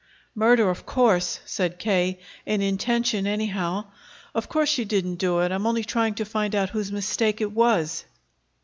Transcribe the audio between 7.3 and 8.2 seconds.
it was."